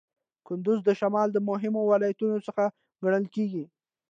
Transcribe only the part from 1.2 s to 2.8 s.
د مهمو ولایتونو څخه